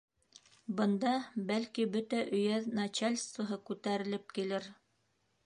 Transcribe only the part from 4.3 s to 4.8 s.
килер.